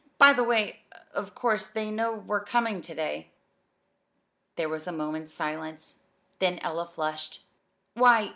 [0.17, 0.79] By the way,
[1.13, 3.29] of course they know we're coming to day?"
[4.55, 5.99] There was a moment's silence;
[6.39, 7.43] then Ella flushed.
[7.93, 8.29] "Why!